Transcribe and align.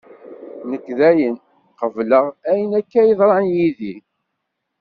Nekk 0.69 0.85
dayen 0.99 1.35
qebleɣ 1.79 2.25
ayen 2.51 2.71
akka 2.79 3.01
d-yeḍran 3.05 3.45
yid-i. 3.55 3.95